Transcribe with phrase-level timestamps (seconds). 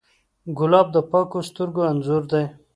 [0.57, 2.43] ګلاب د پاکو سترګو انځور دی.